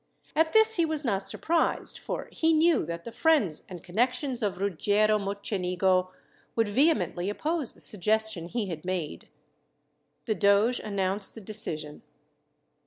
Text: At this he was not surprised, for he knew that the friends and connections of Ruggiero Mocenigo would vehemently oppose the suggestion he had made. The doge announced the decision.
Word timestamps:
At 0.35 0.51
this 0.51 0.77
he 0.77 0.83
was 0.85 1.05
not 1.05 1.27
surprised, 1.27 1.99
for 1.99 2.27
he 2.31 2.53
knew 2.53 2.87
that 2.87 3.03
the 3.03 3.11
friends 3.11 3.63
and 3.69 3.83
connections 3.83 4.41
of 4.41 4.59
Ruggiero 4.59 5.19
Mocenigo 5.19 6.09
would 6.55 6.67
vehemently 6.67 7.29
oppose 7.29 7.73
the 7.73 7.81
suggestion 7.81 8.47
he 8.47 8.65
had 8.65 8.83
made. 8.83 9.27
The 10.25 10.33
doge 10.33 10.79
announced 10.79 11.35
the 11.35 11.41
decision. 11.41 12.01